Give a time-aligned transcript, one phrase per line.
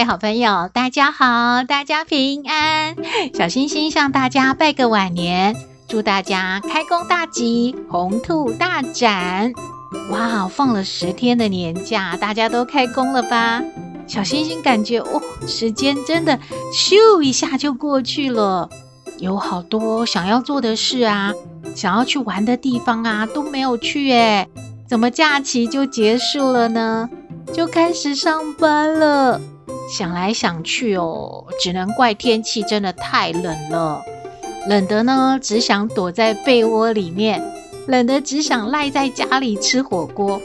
[0.00, 2.96] 位好朋友，大家好，大家平安。
[3.34, 5.54] 小星星向大家拜个晚年，
[5.88, 9.52] 祝大家开工大吉，鸿兔大展。
[10.08, 13.62] 哇，放了十天的年假，大家都开工了吧？
[14.06, 16.38] 小星星感觉哦，时间真的
[16.72, 18.70] 咻一下就过去了，
[19.18, 21.30] 有好多想要做的事啊，
[21.74, 24.48] 想要去玩的地方啊，都没有去诶。
[24.88, 27.10] 怎么假期就结束了呢？
[27.52, 29.38] 就开始上班了。
[29.90, 34.00] 想来想去哦，只能怪天气真的太冷了，
[34.68, 37.42] 冷得呢，只想躲在被窝里面，
[37.88, 40.40] 冷得只想赖在家里吃火锅。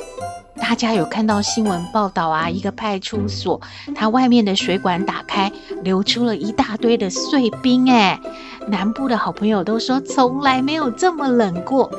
[0.57, 2.49] 大家有看到新闻报道啊？
[2.49, 3.61] 一个派出所，
[3.93, 5.51] 它外面的水管打开，
[5.83, 7.91] 流出了一大堆的碎冰。
[7.91, 8.19] 哎，
[8.67, 11.91] 南部的好朋友都说从来没有这么冷过。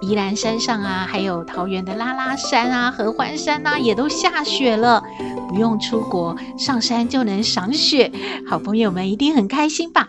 [0.00, 5.02] 宜兰山上啊，还有桃园的拉拉山啊、合欢山啊，也都下雪了。
[5.48, 8.12] 不用出国，上山就能赏雪，
[8.46, 10.08] 好朋友们一定很开心吧？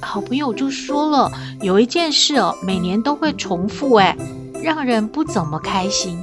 [0.00, 4.16] 好朋友就说了，有一件事哦，每年都会重复，哎，
[4.62, 6.18] 让人不怎么开心。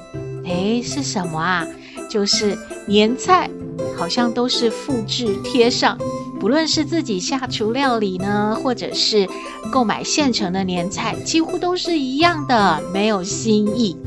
[0.45, 1.66] 诶，是什么啊？
[2.09, 3.50] 就是年菜，
[3.95, 5.97] 好像都是复制贴上，
[6.40, 9.28] 不论是自己下厨料理呢，或者是
[9.72, 13.98] 购买现成的年菜，几乎都是一样的，没有新意。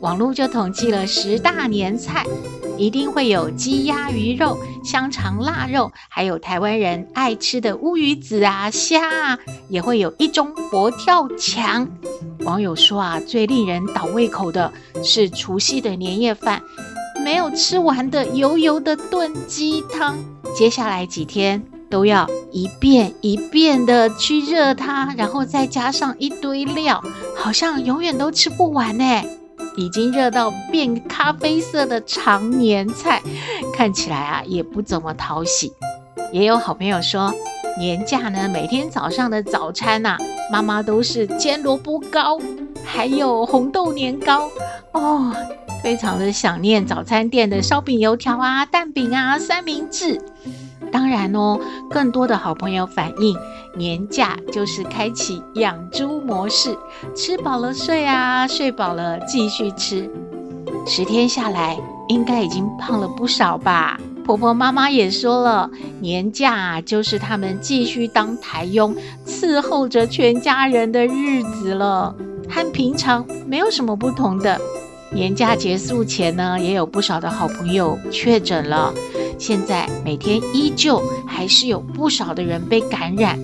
[0.00, 2.24] 网络就统计了十大年菜，
[2.78, 9.38] 一定会有鸡鸭鱼肉、香肠腊肉，还有台湾人爱吃的乌鱼子啊、虾啊，
[9.68, 11.88] 也会有一盅佛跳墙。
[12.40, 14.72] 网友说啊，最令人倒胃口的
[15.02, 16.62] 是除夕的年夜饭，
[17.26, 20.16] 没有吃完的油油的炖鸡汤，
[20.54, 21.60] 接下来几天
[21.90, 27.02] 都要一遍一遍的去热它，然后再加上一堆料，
[27.34, 29.04] 好像永远都吃不完呢。
[29.76, 33.20] 已经热到变咖啡色的长年菜，
[33.74, 35.72] 看起来啊也不怎么讨喜。
[36.32, 37.34] 也有好朋友说，
[37.76, 40.16] 年假呢，每天早上的早餐呐、
[40.52, 42.38] 妈妈都是煎萝卜糕，
[42.84, 44.48] 还有红豆年糕
[44.92, 45.34] 哦，
[45.86, 50.20] 非常的想念早餐店的烧饼、油条啊、蛋饼啊、三明治。
[50.90, 53.36] 当然哦，更多的好朋友反映，
[53.76, 56.76] 年假就是开启养猪模式，
[57.14, 60.10] 吃饱了睡啊，睡饱了继续吃。
[60.88, 63.96] 十天下来，应该已经胖了不少吧？
[64.24, 65.70] 婆婆妈妈也说了，
[66.00, 68.92] 年假啊，就是他们继续当台佣，
[69.24, 72.12] 伺候着全家人的日子了，
[72.50, 74.60] 和平常没有什么不同的。
[75.12, 78.92] 年假结束前呢，也有不少的好朋友确诊了，
[79.38, 83.38] 现在每天依旧还是有不少的人被感染，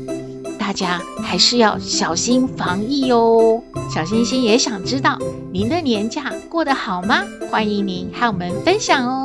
[0.58, 3.62] 大家还是要小心防疫哦。
[3.88, 5.18] 小星星也想知道
[5.52, 7.22] 您的年假过得好吗？
[7.50, 9.21] 欢迎您和我们分享哦。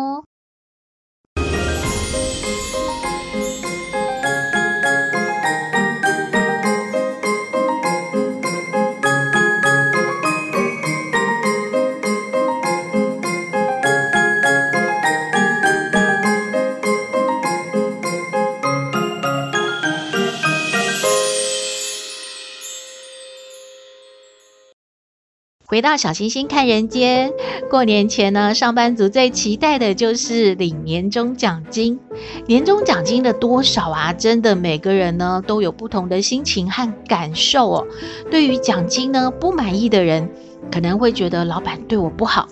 [25.78, 27.32] 回到小星星看人间，
[27.70, 32.00] 过年前呢，上班族最期待的就是领年终奖金。
[32.48, 37.88] 年终奖金的多少啊，真的每个人呢都有不同的心情和感受哦。
[38.32, 40.32] 对于奖金呢不满意的人，
[40.72, 42.48] 可能会觉得老板对我不好，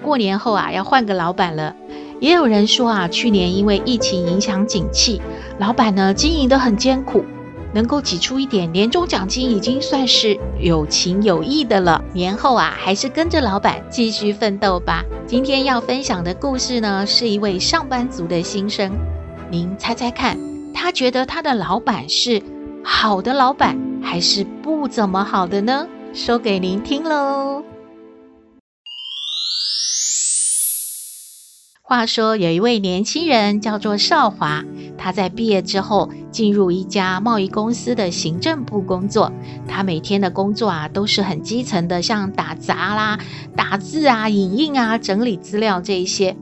[0.00, 1.74] 过年后啊要换个老板了。
[2.20, 5.20] 也有人说啊，去年因为疫情影响景气，
[5.58, 7.24] 老板呢经营得很艰苦。
[7.72, 12.02] 能够挤出一点年终奖金，已经算是有情有义的了。
[12.12, 15.04] 年后啊，还是跟着老板继续奋斗吧。
[15.26, 18.90] 今天要分享的故事呢，是一位上班族的心声。
[19.50, 20.38] 您猜猜看，
[20.72, 22.42] 他觉得他的老板是
[22.82, 25.86] 好的老板，还是不怎么好的呢？
[26.14, 27.62] 说给您听喽。
[31.90, 34.62] 话说有一位年轻人叫做少华，
[34.98, 39.32] 他在毕业之后进入一家贸易公司的行政部工作。
[39.66, 43.18] 他每天的工作啊都是很基层的，像打杂啦、
[43.56, 46.36] 打字啊、影印啊、整理资料这一些。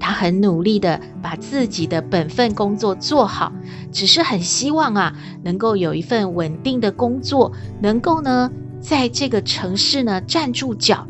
[0.00, 3.52] 他很努力的把自己的本分工作做好，
[3.92, 5.14] 只是很希望啊，
[5.44, 7.52] 能够有一份稳定的工作，
[7.82, 8.50] 能够呢，
[8.80, 11.06] 在这个城市呢站住脚。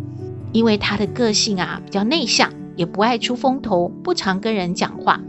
[0.50, 5.20] 因为他的个性啊比较内向，也不爱出风头，不常跟人讲话，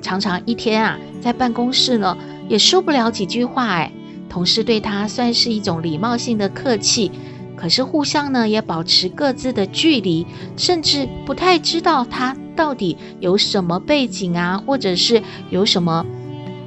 [0.00, 2.16] 常常一天啊在办公室呢
[2.48, 3.66] 也说不了几句话。
[3.66, 3.92] 哎，
[4.28, 7.10] 同事对他算是一种礼貌性的客气。
[7.56, 10.26] 可是互相呢也保持各自的距离，
[10.56, 16.06] 甚至不太知道他到底有什么背景啊，或者是有什么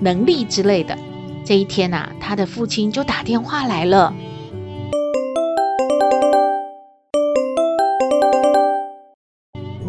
[0.02, 0.96] 能力之类的。
[1.44, 4.14] 这一天呐，他的父亲就打电话来了。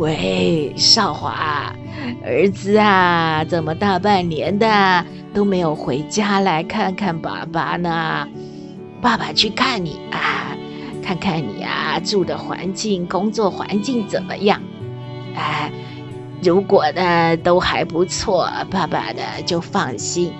[0.04, 1.74] 喂，少华，
[2.22, 5.02] 儿子啊，怎么大半年的
[5.32, 8.28] 都没有回家来看看爸爸呢？
[9.00, 10.54] 爸爸去看你啊。
[11.02, 14.60] 看看你啊，住的环境、工作环境怎么样？
[15.36, 15.72] 哎，
[16.42, 20.30] 如果呢都还不错，爸爸呢就放心。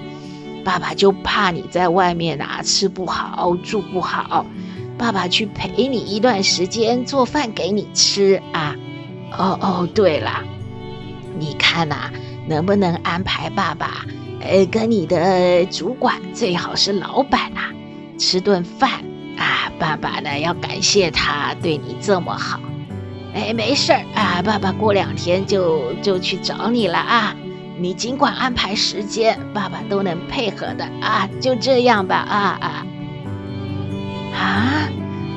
[0.62, 4.44] 爸爸就怕你在外面啊吃不好、住不好，
[4.98, 8.76] 爸爸去陪你一段时间，做饭给你吃啊。
[9.36, 10.42] 哦哦，对了，
[11.38, 12.10] 你看呐，
[12.46, 14.04] 能不能安排爸爸，
[14.40, 17.72] 呃，跟你的主管，最好是老板啊，
[18.18, 18.90] 吃顿饭。
[19.36, 22.60] 啊，爸爸呢要感谢他对你这么好。
[23.34, 27.34] 哎，没事儿啊，爸爸过两天就就去找你了啊。
[27.76, 31.28] 你尽管安排时间，爸爸都能配合的啊。
[31.40, 32.86] 就这样吧，啊啊
[34.32, 34.88] 啊！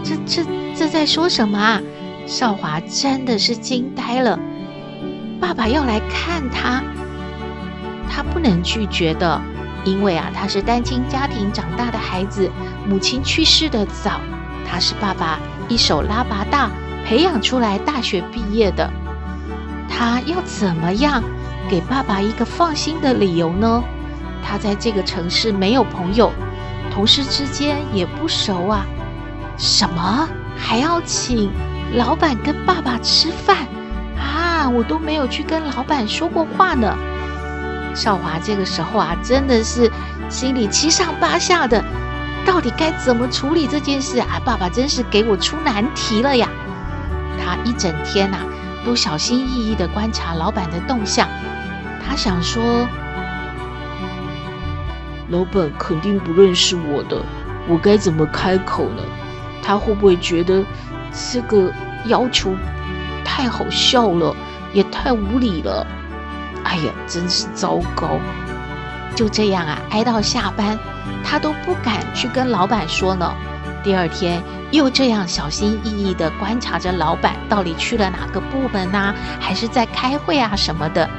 [0.04, 0.46] 这这
[0.76, 1.82] 这在说什么啊？
[2.28, 4.38] 少华真的是惊呆了。
[5.40, 6.84] 爸爸要来看他，
[8.10, 9.42] 他不能拒绝的。
[9.86, 12.52] 因为啊，他是单亲家庭长大的孩子，
[12.86, 14.20] 母亲去世的早，
[14.70, 15.40] 他是爸爸
[15.70, 16.70] 一手拉拔大、
[17.06, 18.92] 培养出来大学毕业的。
[19.88, 21.24] 他要怎么样
[21.70, 23.82] 给爸爸一个放心的理由呢？
[24.44, 26.34] 他在这个城市没有朋友，
[26.94, 28.86] 同事之间也不熟啊。
[29.58, 30.28] 什么
[30.58, 31.50] 还要请
[31.94, 33.68] 老板跟爸爸吃饭
[34.18, 34.70] 啊？
[34.70, 36.96] 我都没有去跟老板说过话呢。
[37.96, 39.90] 少华这个时候啊，真的是
[40.30, 41.84] 心里七上八下的，
[42.46, 44.40] 到底该怎么处理这件事啊？
[44.44, 46.50] 爸爸真是给我出难题了呀！
[47.40, 48.38] 他一整天呐、
[48.86, 51.28] 都小心翼翼地观察老板的动向。
[52.06, 52.86] 他想说，
[55.30, 57.24] 老板肯定不认识我的，
[57.68, 59.02] 我该怎么开口呢？
[59.64, 60.64] 他会不会觉得
[61.32, 61.72] 这个
[62.06, 62.56] 要求
[63.26, 64.36] 太好笑了，
[64.74, 65.86] 也太无理了？
[66.64, 68.20] 哎呀，真是糟糕！
[69.16, 70.78] 就这样啊，挨到下班，
[71.24, 73.34] 他都不敢去跟老板说呢。
[73.84, 81.10] 第二天又这样小心翼翼地观察着老板到底去了哪个部门呐，还是在开会啊什么的。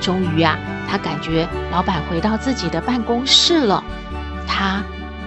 [0.00, 0.58] 终于啊，
[0.88, 3.82] 他感觉老板回到自己的办公室了，
[4.46, 4.82] 他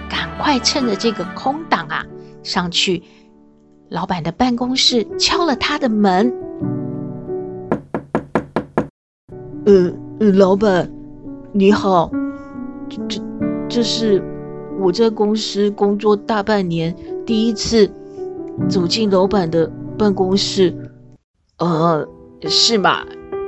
[0.08, 2.04] 赶快趁着这个空档啊，
[2.44, 3.02] 上去
[3.88, 6.32] 老板的办公室敲了他的门。
[9.64, 9.92] 呃，
[10.34, 10.90] 老板，
[11.52, 12.10] 你好，
[12.88, 13.22] 这这
[13.68, 14.22] 这是
[14.78, 16.94] 我在公司工作大半年
[17.24, 17.90] 第一次
[18.68, 20.74] 走进老板的办公室。
[21.58, 22.06] 呃，
[22.42, 23.04] 是吗？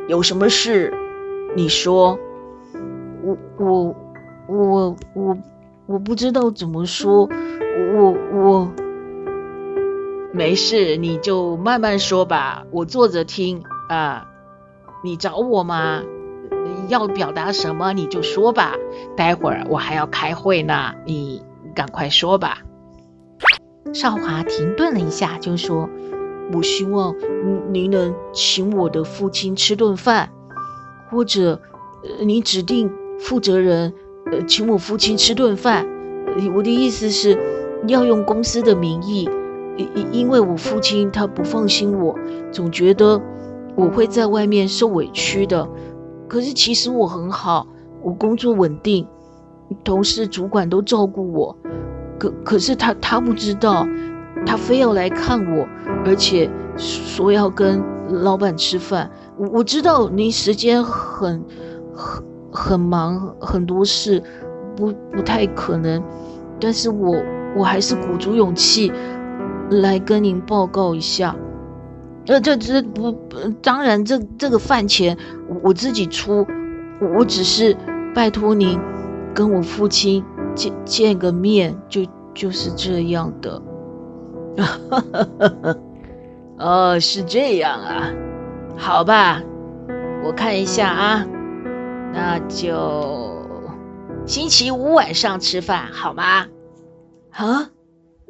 [0.09, 0.93] 有什么事？
[1.57, 2.19] 你说。
[3.23, 3.95] 我我
[4.49, 5.37] 我我
[5.85, 7.29] 我不知道怎么说，
[7.95, 8.73] 我我
[10.33, 14.27] 没事，你就慢慢说吧，我坐着听啊。
[15.03, 16.03] 你找我吗？
[16.89, 18.75] 要表达什么你就说吧，
[19.17, 21.43] 待会儿我还要开会呢，你
[21.75, 22.59] 赶快说吧。
[23.95, 25.89] 少华停顿了一下，就说
[26.53, 27.15] ：“我希望
[27.73, 30.31] 您能请我的父亲吃顿饭，
[31.11, 31.61] 或者
[32.21, 33.95] 你指定负责人，
[34.31, 35.87] 呃，请我父亲吃顿饭。
[36.55, 37.39] 我的意思是，
[37.89, 39.29] 要用公司的名义，
[39.77, 42.19] 因因为我父亲他不放心我，
[42.53, 43.21] 总觉得。”
[43.77, 45.67] 我会在外面受委屈的，
[46.29, 47.67] 可是其实我很好，
[48.03, 49.07] 我工作稳定，
[49.85, 51.57] 同事、主管都照顾我。
[52.19, 53.87] 可可是他他不知道，
[54.45, 55.67] 他非要来看我，
[56.05, 59.09] 而且说要跟老板吃饭。
[59.39, 61.43] 我我知道您时间很
[61.95, 64.23] 很很忙，很多事
[64.77, 66.03] 不不太可能，
[66.61, 67.17] 但是我
[67.57, 68.93] 我还是鼓足勇气
[69.71, 71.35] 来跟您报告一下。
[72.27, 73.13] 呃，这这不，
[73.63, 75.17] 当然这这个饭钱
[75.63, 76.47] 我自己出，
[77.17, 77.77] 我只是
[78.15, 78.79] 拜托您
[79.35, 80.23] 跟我父亲
[80.55, 82.03] 见见个面，就
[82.35, 83.63] 就是这样的。
[86.59, 88.11] 哦，是这样啊，
[88.77, 89.43] 好吧，
[90.23, 91.27] 我看一下啊，
[92.13, 93.47] 那就
[94.27, 96.47] 星期五晚上吃饭好吗？
[97.31, 97.71] 啊，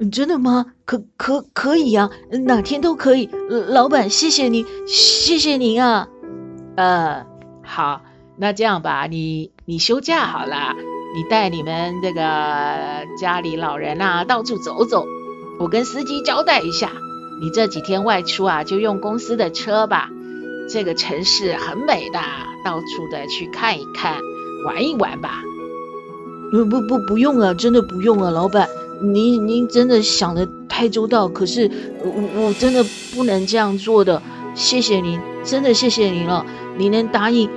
[0.08, 0.66] 真的吗？
[0.84, 2.10] 可可可以啊，
[2.46, 3.28] 哪天都可以。
[3.68, 6.08] 老板，谢谢您，谢谢您啊。
[6.76, 7.26] 呃，
[7.62, 8.02] 好，
[8.36, 10.74] 那这样吧，你你休假好了，
[11.14, 12.22] 你带你们这个
[13.18, 15.06] 家里老人啊到处走走，
[15.58, 16.92] 我跟司机交代一下，
[17.42, 20.08] 你这几天外出啊就用公司的车吧。
[20.70, 22.20] 这个城市很美的，
[22.64, 24.18] 到处的去看一看，
[24.64, 25.42] 玩一玩吧。
[26.52, 28.68] 不不不，不用了，真的不用了，老板，
[29.00, 31.70] 您您真的想得太周到，可是
[32.02, 34.22] 我我真的不能这样做的，
[34.54, 36.44] 谢谢您，真的谢谢您了，
[36.76, 37.48] 您能答应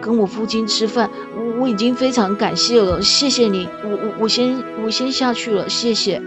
[0.00, 6.20] 跟我父亲吃饭，我我已经非常感谢了，谢谢您，我我我先我先下去了，谢谢。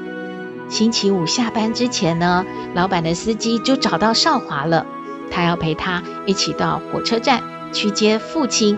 [0.70, 4.86] 星期五下班之前呢，老板的司机就找到少华了。
[5.30, 7.44] 他要陪他一起到火车站
[7.74, 8.78] 去接父亲，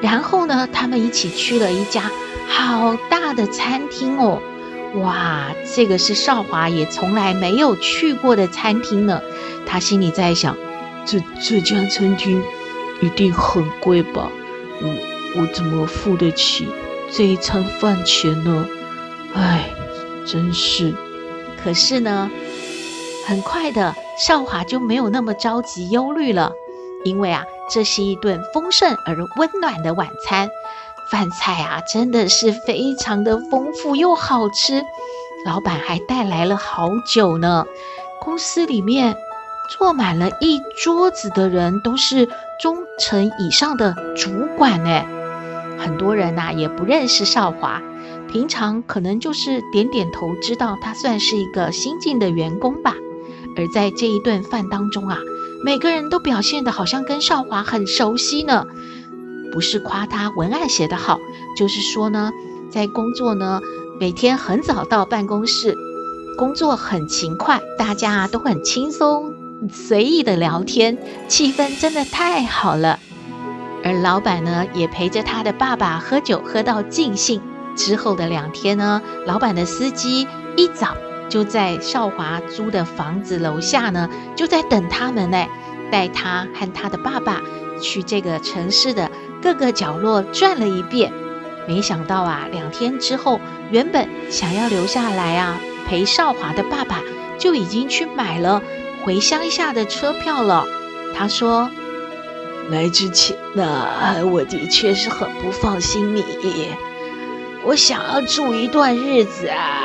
[0.00, 2.10] 然后呢，他们一起去了一家
[2.48, 4.40] 好大的餐厅哦，
[4.94, 9.20] 哇，这个是少华也从来没有去过的餐厅呢。
[9.66, 10.56] 他心里在想，
[11.04, 12.42] 这这家餐厅
[13.00, 14.30] 一定很贵吧？
[14.80, 16.66] 我我怎么付得起
[17.12, 18.66] 这一餐饭钱呢？
[19.34, 19.70] 唉，
[20.26, 20.94] 真是。
[21.62, 22.30] 可是呢，
[23.26, 23.94] 很快的。
[24.18, 26.52] 少华就没有那么着急忧虑了，
[27.04, 30.48] 因为啊，这是一顿丰盛而温暖的晚餐，
[31.10, 34.82] 饭菜啊真的是非常的丰富又好吃。
[35.46, 37.64] 老板还带来了好酒呢。
[38.20, 39.16] 公司里面
[39.70, 42.28] 坐满了一桌子的人，都是
[42.60, 45.04] 中层以上的主管呢。
[45.78, 47.80] 很多人呐、也不认识少华，
[48.30, 52.94] 平常可能就是点点头，知道他算是一个新进的员工吧。
[53.56, 55.18] 而在这一顿饭当中啊，
[55.64, 58.66] 每个人都表现得好像跟少华很熟悉呢。
[59.52, 61.18] 不是夸他文案写得好，
[61.56, 62.32] 就是说呢，
[62.70, 63.60] 在工作呢，
[63.98, 65.76] 每天很早到办公室，
[66.36, 69.34] 工作很勤快，大家都很轻松
[69.70, 72.98] 随意的聊天，气氛真的太好了。
[73.84, 77.40] 而老板呢，也陪着他的爸爸喝酒喝到尽兴。
[77.76, 80.26] 之后的两天呢，老板的司机
[80.56, 80.96] 一早。
[81.28, 85.46] 就在少华租的房子楼下呢，就在等他们呢，
[85.92, 87.42] 带他和他的爸爸
[87.82, 89.10] 去这个城市的
[89.42, 91.12] 各个角落转了一遍。
[91.66, 93.40] 没想到啊，两天之后，
[93.70, 97.02] 原本想要留下来啊陪少华的爸爸，
[97.38, 98.62] 就已经去买了
[99.04, 100.66] 回乡下的车票了。
[101.14, 101.70] 他说
[102.70, 106.24] ：“来之前呢，我的确是很不放心你，
[107.64, 109.84] 我想要住一段日子啊。”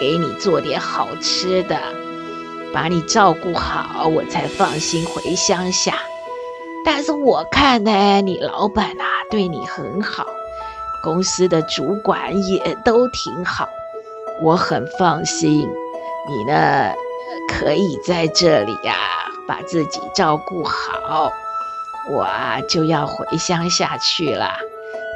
[0.00, 1.78] 给你做点好吃的，
[2.72, 5.94] 把你照顾好，我才放心回乡下。
[6.92, 10.26] 但是我看呢，你老板啊对你很好，
[11.04, 13.68] 公司的主管也都挺好，
[14.42, 15.70] 我很放心。
[16.28, 16.92] 你呢，
[17.48, 18.96] 可以在这里呀，
[19.46, 21.30] 把自己照顾好。
[22.10, 24.50] 我啊就要回乡下去了，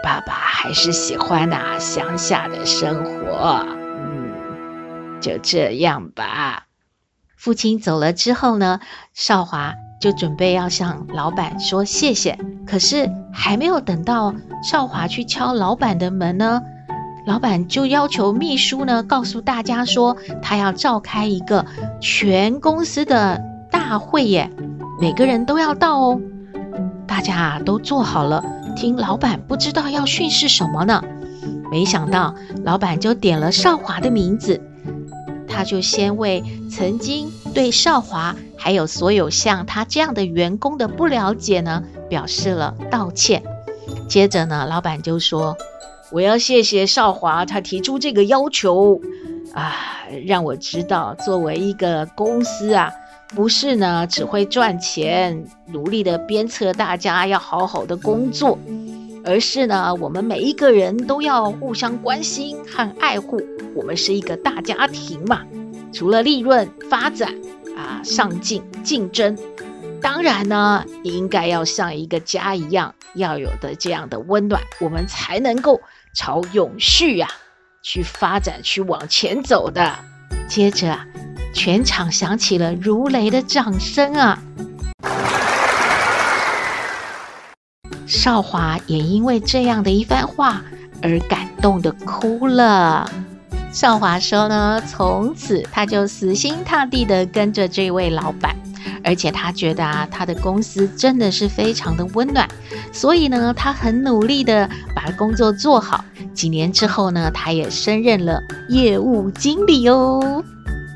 [0.03, 3.67] 爸爸还是喜欢那乡下的生活。
[3.99, 6.67] 嗯就这样吧。
[7.37, 8.79] 父亲走了之后呢，
[9.13, 12.39] 少华就准备要向老板说谢谢。
[12.67, 16.61] 可是还没有等到少华去敲老板的门呢，
[17.27, 21.65] 老板就要求秘书呢告诉大家说，他要召开一个
[22.03, 24.51] 全公司的大会耶，
[25.01, 26.21] 每个人都要到哦。
[27.07, 28.45] 大家都坐好了，
[28.77, 31.03] 听老板不知道要训示什么呢。
[31.71, 34.61] 没想到老板就点了少华的名字。
[35.49, 43.43] 他就先为曾经对少华还有所有像他这样的员工的不了解呢，表示了道歉。
[44.09, 45.57] 接着呢，老板就说
[46.11, 49.01] ：“我要谢谢少华，他提出这个要求
[49.55, 49.73] 啊，
[50.27, 52.93] 让我知道作为一个公司啊，
[53.29, 58.59] 不是呢只会赚钱，努力的鞭策大家要好好的工作。”
[59.27, 63.41] 而是呢，我们每一个人都要互相关心和爱护，
[63.75, 65.41] 我们是一个大家庭嘛。
[65.95, 67.33] 除了利润、发展
[67.77, 69.39] 啊、上进、竞争，
[70.03, 75.81] 当然呢，应该要像一个家一样，要有的这样的温暖，我们才能够
[76.13, 77.31] 朝永续、啊、
[77.83, 79.95] 去发展、去往前走的。
[80.49, 81.07] 接着啊，
[81.55, 84.43] 全场响起了如雷的掌声啊！
[88.07, 90.63] 少华也因为这样的一番话
[91.01, 93.09] 而感动的哭了。
[93.75, 98.55] 少华说呢，从此他就死心塌地的跟着这位老板，
[99.03, 102.49] 而且他觉得啊，他的公司真的是非常的温暖，
[102.93, 106.05] 所以呢，他很努力的把工作做好。
[106.33, 110.45] 几年之后呢，他也升任了业务经理哦。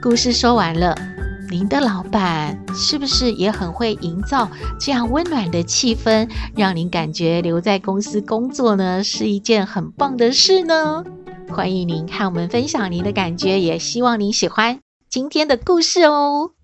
[0.00, 0.96] 故事说完了，
[1.50, 11.02] 您的老板是不是也很会营造这样温暖的气氛，让您感觉留在公司工作呢是一件很棒的事呢？
[11.50, 16.57] 欢迎您和我们分享您的感觉，也希望您喜欢今天的故事哦。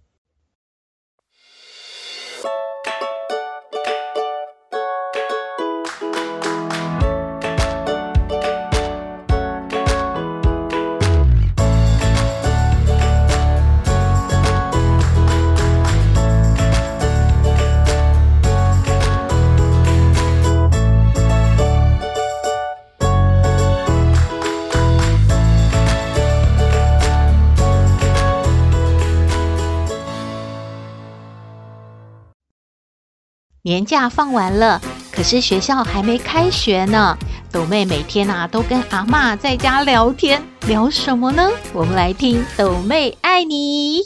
[33.66, 34.78] 年假放完了，
[35.10, 37.16] 可是学校还没开学呢。
[37.50, 41.48] 豆妹每天啊都跟阿嬷在家聊天，聊什么呢？
[41.72, 44.02] 我们来听豆妹爱你。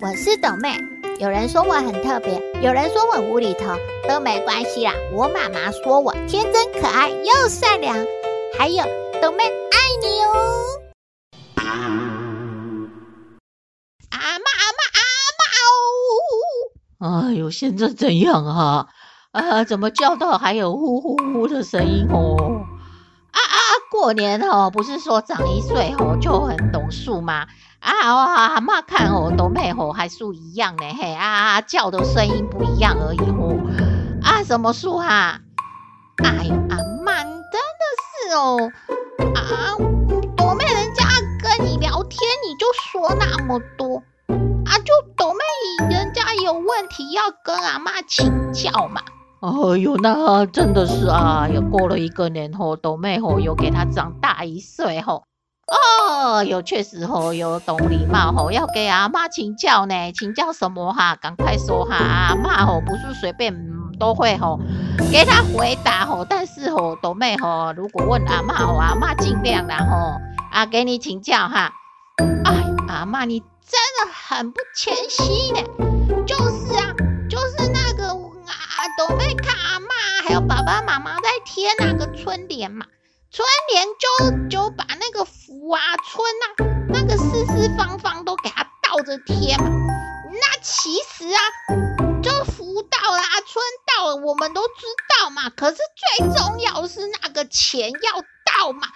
[0.00, 0.80] 我是豆妹，
[1.20, 3.76] 有人说我很特别，有人说我无厘头，
[4.08, 4.94] 都没关系啦。
[5.12, 7.94] 我妈妈说我天真可爱又善良，
[8.58, 8.82] 还有
[9.20, 10.64] 豆妹爱你哦。
[11.56, 11.66] 阿
[14.16, 15.17] 嬷阿嬷。
[16.98, 18.88] 哎呦，现在怎样啊？
[19.30, 22.64] 啊，怎么叫到还有呼呼呼的声音哦？
[23.30, 23.58] 啊啊，
[23.90, 27.46] 过年哦，不是说长一岁哦就很懂数吗？
[27.78, 33.54] 啊啊，妈看哦，斗妹哦还数一样呢，嘿啊，叫的声音不一样而已哦。
[34.22, 35.40] 啊，什么数哈？
[36.24, 38.72] 哎呦，阿嬷，你真的是哦，
[39.36, 39.76] 啊，
[40.36, 41.04] 斗妹人家
[41.40, 44.02] 跟你聊天你就说那么多。
[46.68, 49.00] 问题要跟阿嬷请教嘛。
[49.40, 55.24] 哎呦，那真的是啊，又过了一个年后，斗妹吼又给他长大一岁吼。
[55.66, 60.12] 哦，有确实吼有懂礼貌吼，要给阿嬷请教呢。
[60.12, 61.16] 请教什么哈？
[61.16, 63.54] 赶快说哈，阿嬷吼不是随便
[63.98, 64.60] 都会吼
[65.10, 66.26] 给他回答吼。
[66.28, 70.20] 但是吼斗妹吼，如果问阿嬷吼，阿嬷尽量啦吼
[70.52, 71.72] 啊，给你请教哈。
[72.44, 73.42] 哎，阿嬷你。
[73.70, 75.60] 真的很不谦虚呢，
[78.98, 79.88] 啊，斗妹看阿妈
[80.24, 82.84] 还有爸爸妈妈在贴那个春联嘛，
[83.30, 86.44] 春联就就把那个福啊春啊
[86.88, 89.64] 那个四四方方都给它倒着贴嘛，
[90.32, 91.40] 那其实啊，
[92.22, 93.64] 就福到了，春
[93.96, 94.84] 到了，我们都知
[95.20, 95.76] 道嘛，可是
[96.18, 98.88] 最重要是那个钱要到嘛。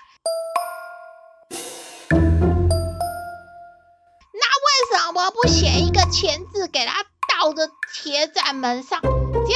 [4.34, 7.04] 那为什么不写一个钱字给他
[7.40, 9.08] 倒着贴在门上，只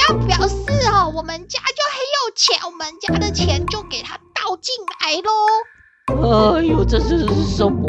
[0.07, 0.55] 要表示
[0.91, 6.55] 哦，我们家就很有钱，我们家的钱就给他倒进来喽。
[6.55, 7.85] 哎呦，这是什么？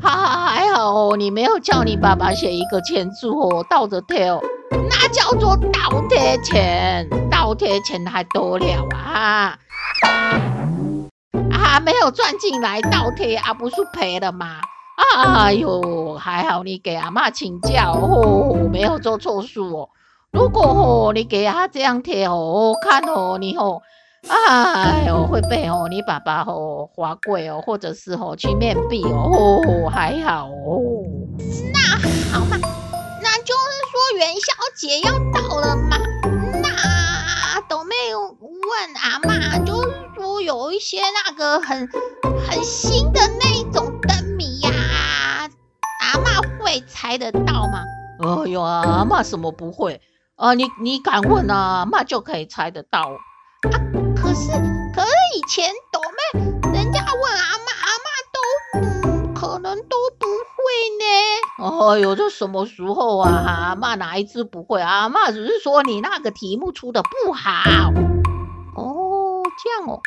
[0.00, 9.58] 哈哈，还好哦，你没有叫你爸爸写一个钱字哦，倒着贴哦，那叫做倒贴钱，倒贴钱还多了啊！
[11.52, 14.60] 啊，没有赚进来倒贴啊，不是赔了吗？
[15.16, 19.88] 哎呦，还好你给阿妈请教哦，没有做错事哦。
[20.30, 23.82] 如果哦你给他这样贴哦，看哦你哦，
[24.28, 31.02] 哎呦会被哦你爸爸哦罚跪哦，或者是哦去面壁哦，还好哦。
[31.72, 31.80] 那
[32.32, 32.56] 好嘛，
[33.22, 35.96] 那就是说元宵节要到了嘛。
[36.62, 41.88] 那斗妹问阿妈，就是说有一些那个很
[42.48, 43.79] 很新的那种。
[46.60, 47.84] 会猜得到吗？
[48.22, 50.00] 哎呦，阿嬷什么不会
[50.36, 50.54] 啊？
[50.54, 51.84] 你你敢问啊？
[51.84, 53.16] 阿嬷就可以猜得到啊。
[54.14, 54.52] 可是
[54.94, 56.40] 可是以前斗妹
[56.72, 58.38] 人家问阿嬷，阿嬷都
[58.78, 60.62] 嗯可能都不会
[60.98, 61.04] 呢。
[61.58, 63.30] 哎呦，这什么时候啊？
[63.46, 64.80] 阿嬷哪一次不会？
[64.82, 67.50] 阿嬷只是说你那个题目出的不好。
[68.76, 70.00] 哦，这样哦。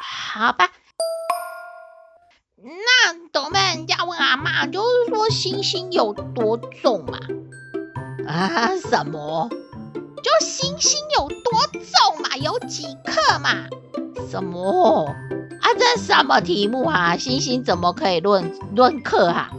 [0.00, 0.70] 好吧。
[2.64, 7.18] 那斗妹人家问阿嬷，就是说星星有多重嘛？
[8.28, 8.70] 啊？
[8.76, 9.48] 什么？
[10.22, 11.36] 就星星有多
[11.72, 12.36] 重嘛？
[12.36, 13.66] 有几克嘛？
[14.30, 15.06] 什么？
[15.60, 17.16] 啊，这什么题目啊？
[17.16, 19.50] 星星怎么可以论论克啊？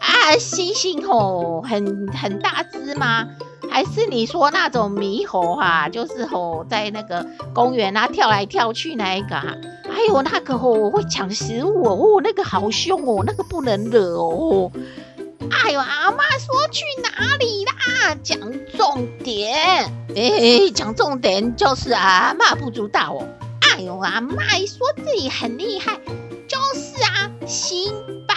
[0.00, 3.28] 啊，星星吼很很大只吗？
[3.72, 9.56] 还是你说那种猕猴哈，就是吼在那个公园啊跳来跳去那一个哈？
[9.90, 14.70] 还有那个吼会抢食物哦，那个好凶哦，那个不能惹哦。
[15.50, 18.14] 哎呦，阿妈说去哪里啦？
[18.22, 18.38] 讲
[18.76, 23.26] 重点，哎，讲重点就是阿妈不知道哦。
[23.60, 25.98] 哎呦，阿妈说自己很厉害，
[26.46, 27.92] 就是啊，星
[28.28, 28.34] 巴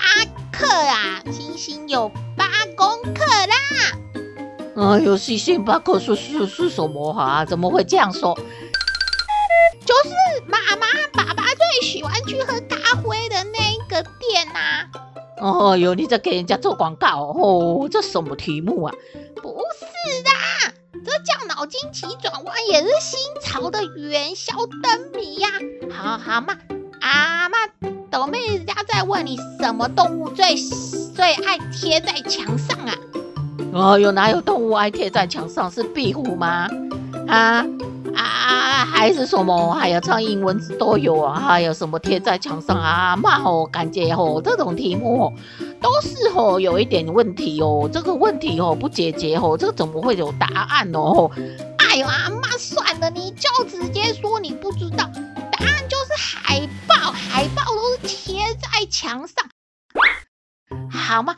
[0.52, 3.98] 克啊，星星有八公克啦。
[4.76, 7.46] 哎呦，星星巴克是是是什么啊？
[7.46, 8.38] 怎么会这样说？
[9.86, 14.90] 就是妈妈、爸爸最喜欢去喝咖啡的那个店呐、啊。
[15.40, 17.88] 哦哟，你在给人家做广告哦？
[17.90, 18.94] 这什么题目啊？
[19.42, 20.30] 不是的，
[21.06, 25.48] 这叫脑筋急转弯，也是新潮的元宵灯谜呀。
[25.90, 26.58] 好好嘛，
[27.00, 27.58] 阿妈，
[28.12, 30.56] 斗妹人家在问你，什么动物最
[31.16, 32.94] 最爱贴在墙上啊？
[33.76, 35.70] 哦哟，哪有动物爱贴在墙上？
[35.70, 36.66] 是壁虎吗？
[37.28, 37.66] 啊？
[38.16, 39.74] 啊，还是什么？
[39.74, 41.38] 还有苍蝇、蚊子都有啊！
[41.38, 43.18] 还有什么贴在墙上啊？
[43.18, 45.34] 妈哦，感觉哦，这种题目哦，
[45.82, 47.90] 都是哦有一点问题哦。
[47.92, 51.30] 这个问题哦不解决哦，这个怎么会有答案哦？
[51.78, 55.04] 哎呦，阿妈算了，你就直接说你不知道，
[55.52, 59.46] 答案就是海报，海报都是贴在墙上。
[60.90, 61.36] 好吗？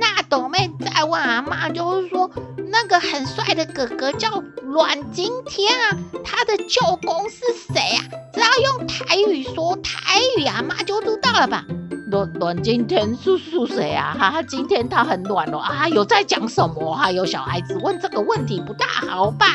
[0.00, 2.30] 那斗妹再问阿妈，就是说
[2.70, 7.40] 那个很帅的哥哥叫阮经天啊，他的舅公是
[7.72, 8.04] 谁啊？
[8.32, 11.64] 只要用台语说台语，阿妈就知道了吧？
[12.10, 14.16] 阮阮经天是是谁啊？
[14.18, 15.88] 哈哈，今天他很暖哦啊！
[15.88, 16.94] 有在讲什么？
[16.94, 19.46] 还有小孩子问这个问题不大好吧？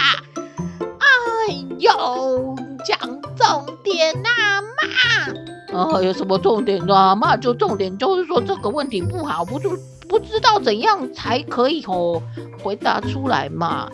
[0.99, 2.97] 哎呦，讲
[3.35, 5.79] 重点啊妈！
[5.79, 7.15] 啊，有什么重点啊？
[7.15, 9.77] 妈，就重点就是说这个问题不好，不就
[10.09, 12.21] 不知道怎样才可以哦
[12.63, 13.89] 回答出来嘛。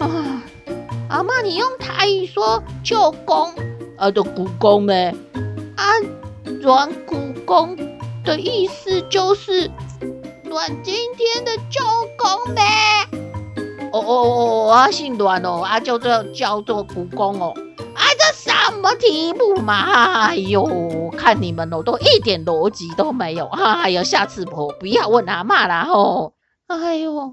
[0.00, 0.42] 啊，
[1.08, 3.54] 阿妈，你用台语说舅公
[3.96, 5.14] 啊，的姑公呗。
[5.76, 5.84] 啊，
[6.60, 7.16] 阮姑
[7.46, 7.76] 公
[8.24, 9.70] 的意思就是
[10.44, 11.80] 阮经天的舅
[12.18, 12.62] 公呗。
[13.92, 17.54] 哦哦哦，啊姓阮哦，啊就这叫做姑公哦。
[17.94, 20.28] 哎，这什么题目嘛？
[20.28, 23.46] 哎呦，看你们哦，都一点逻辑都没有。
[23.46, 26.34] 哎呦，下次我不要问阿妈了吼。
[26.68, 27.32] 哎呦。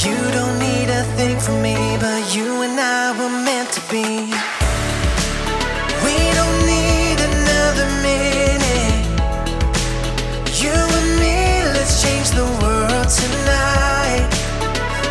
[0.00, 4.24] You don't need a thing from me, but you and I were meant to be.
[6.02, 9.04] We don't need another minute.
[10.56, 14.24] You and me, let's change the world tonight.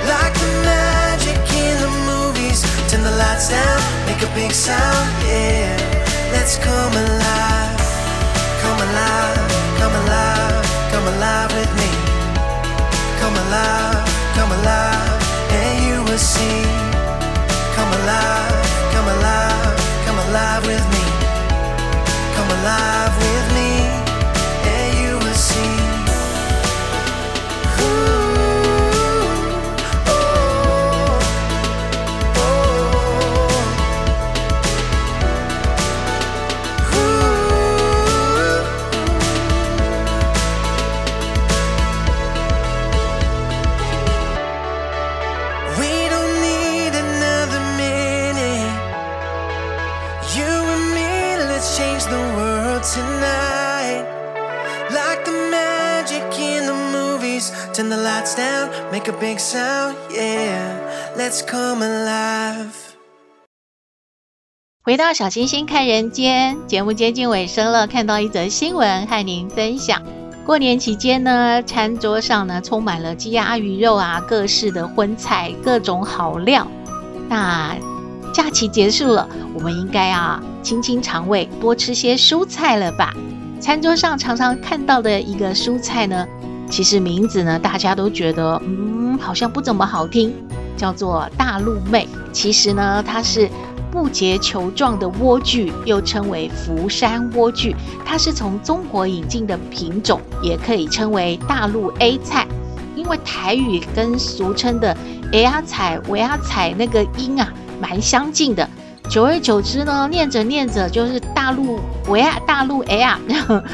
[0.10, 5.78] Like the magic in the movies, turn the lights down, make a big sound, yeah.
[6.34, 7.86] Let's come alive,
[8.65, 9.46] come alive,
[9.78, 11.91] come alive, come alive with me,
[13.22, 14.00] come alive
[14.36, 15.22] come alive,
[15.60, 16.62] and you will see.
[17.76, 21.06] Come alive, come alive, come alive with me.
[22.36, 23.70] Come alive with me.
[57.74, 60.78] Turn the lights down, make a big sound, yeah.
[61.17, 62.72] Let's come alive.
[64.84, 67.88] 回到小星星看人间，节目接近尾声了。
[67.88, 70.02] 看到一则新闻，和您分享：
[70.46, 76.67] 过年期间呢，餐桌上呢充满了鸡鸭鱼肉啊，各式的荤菜，各种好料。
[77.28, 77.76] 那
[78.34, 83.13] 假期结束了，我们应该啊清清肠胃，多吃些蔬菜了吧？
[83.60, 86.26] 餐桌上常常看到的一个蔬菜呢，
[86.70, 90.34] 其实名字呢大家都觉得嗯好像不怎么好听，
[90.76, 92.08] 叫做大陆妹。
[92.32, 93.50] 其实呢，它是。
[93.91, 102.48] 不结球状的莴苣，又称为福山莴苣，它是从中国引进的品种，也可以称为大陆 A 菜。
[102.96, 104.96] 因为台语跟俗称的
[105.34, 108.70] A 呀菜、维呀菜那个音啊，蛮相近的。
[109.10, 113.20] 久而久之呢，念着念着就是大陆维啊、大陆 A 呀，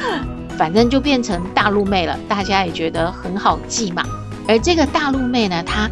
[0.58, 2.18] 反正就变成大陆妹了。
[2.26, 4.02] 大家也觉得很好记嘛。
[4.48, 5.88] 而这个大陆妹呢，它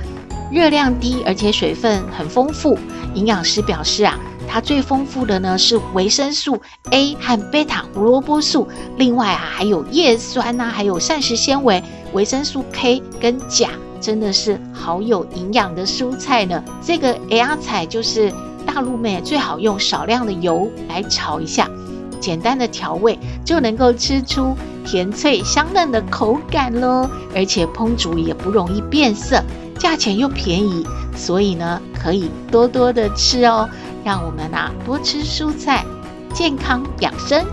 [0.51, 2.79] 热量低，而且水分很丰富。
[3.15, 16.63] 营养师表示啊，它最丰富的呢是维生素 A 和贝塔胡萝卜素，另外啊还有叶酸呐、啊，还有膳食纤维、维生素 K 跟钾，真的是好有营养的蔬菜呢。
[16.83, 18.33] 这个芽菜就是
[18.67, 21.69] 大陆妹最好用少量的油来炒一下，
[22.21, 29.43] 简单的调味就能够吃出甜脆香嫩的口感喽，而且烹煮也不容易变色，
[29.79, 33.69] 价钱又便宜，所以呢可以多多的吃哦。
[34.05, 35.85] 让我们啊多吃蔬菜，
[36.33, 37.45] 健康养生。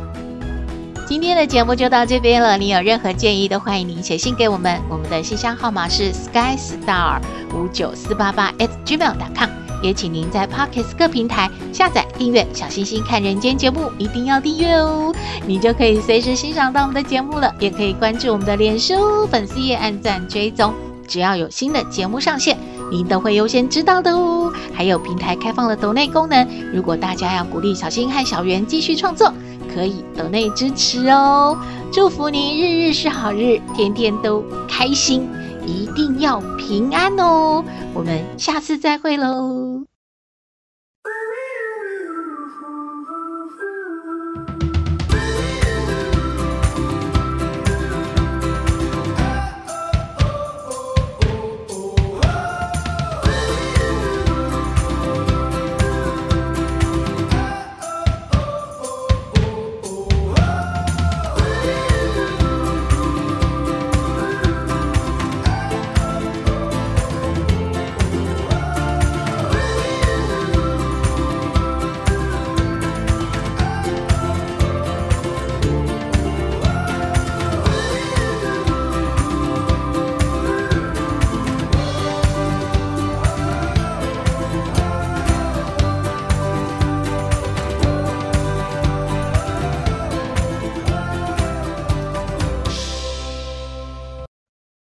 [1.06, 2.58] 今天的节目就到这边了。
[2.58, 7.20] 你有任何建议都欢迎您写信给我们，我们的信箱号码是 skystar
[7.54, 9.50] 五九四八八 at gmail.com。
[9.82, 15.14] 也请您在 Pocket 各平台下载订阅小星星看人间节目，一定要订阅哦，
[15.46, 17.54] 你就可以随时欣赏到我们的节目了。
[17.60, 20.74] 也可以关注我们的脸书粉丝页，按赞追踪，
[21.06, 22.58] 只要有新的节目上线。
[22.92, 24.54] 您都会优先知道的哦。
[24.74, 29.34] 还有平台开放了抖内功能，如果大家要鼓励小新和小圆继续创作，
[29.74, 31.58] 可以抖内支持哦。
[31.92, 35.28] 祝福您日日是好日，天天都开心，
[35.66, 37.64] 一定要平安哦。
[37.94, 39.84] 我们下次再会喽。